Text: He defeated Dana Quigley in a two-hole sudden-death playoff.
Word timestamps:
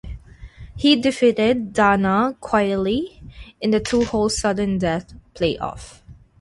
He 0.75 0.95
defeated 0.99 1.73
Dana 1.73 2.35
Quigley 2.39 3.21
in 3.61 3.71
a 3.75 3.79
two-hole 3.79 4.29
sudden-death 4.29 5.13
playoff. 5.35 5.99